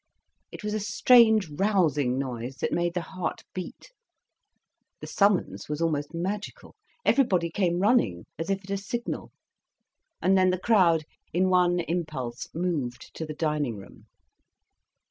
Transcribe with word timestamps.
It 0.51 0.63
was 0.63 0.73
a 0.73 0.79
strange 0.79 1.47
rousing 1.47 2.17
noise, 2.17 2.55
that 2.55 2.71
made 2.73 2.95
the 2.95 3.03
heart 3.03 3.43
beat. 3.53 3.91
The 4.99 5.05
summons 5.05 5.69
was 5.69 5.79
almost 5.79 6.11
magical. 6.11 6.73
Everybody 7.05 7.51
came 7.51 7.77
running, 7.81 8.25
as 8.39 8.49
if 8.49 8.61
at 8.65 8.71
a 8.71 8.77
signal. 8.77 9.29
And 10.19 10.35
then 10.35 10.49
the 10.49 10.57
crowd 10.57 11.03
in 11.33 11.49
one 11.51 11.81
impulse 11.81 12.47
moved 12.51 13.13
to 13.13 13.27
the 13.27 13.35
dining 13.35 13.77
room. 13.77 14.07